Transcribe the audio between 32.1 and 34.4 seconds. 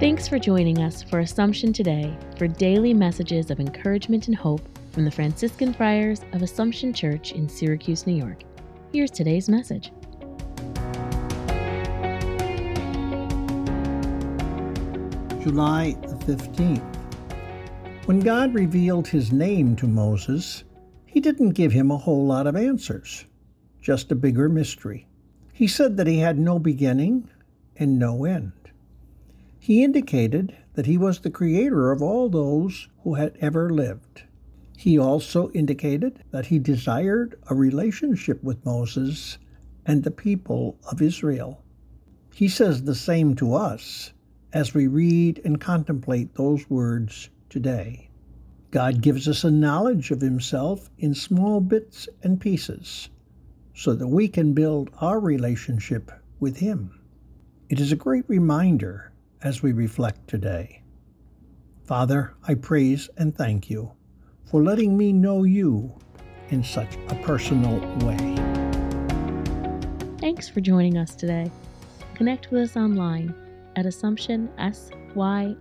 those who had ever lived.